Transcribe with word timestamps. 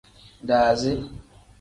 Daazi. 0.47 0.93